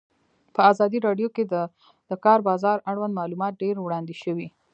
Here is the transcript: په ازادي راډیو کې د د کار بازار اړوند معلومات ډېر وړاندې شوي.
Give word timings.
په 0.53 0.61
ازادي 0.71 0.99
راډیو 1.07 1.29
کې 1.35 1.43
د 1.53 1.55
د 2.09 2.11
کار 2.25 2.39
بازار 2.49 2.77
اړوند 2.89 3.17
معلومات 3.19 3.53
ډېر 3.63 3.75
وړاندې 3.79 4.15
شوي. 4.23 4.47